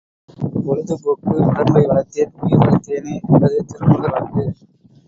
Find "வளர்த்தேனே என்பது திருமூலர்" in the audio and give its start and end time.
2.63-4.15